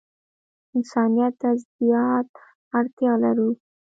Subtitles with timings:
[0.75, 2.39] انسانیت ته زیاته
[2.77, 3.49] اړتیا لرو.